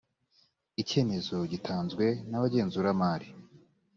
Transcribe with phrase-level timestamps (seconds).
[0.81, 3.27] icyemezo gitanzwe n’abagenzuramari